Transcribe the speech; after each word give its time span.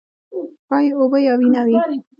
ښايي 0.67 0.89
اوبه 0.97 1.17
یا 1.25 1.33
وینه 1.39 1.61
وي. 1.67 1.75